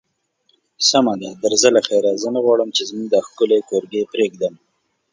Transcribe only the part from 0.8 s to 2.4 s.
سمه ده، درځه له خیره، زه نه